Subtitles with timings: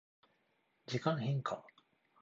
[0.87, 1.63] 時間変化